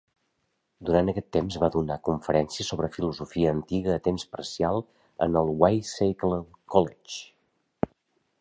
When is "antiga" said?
3.57-3.93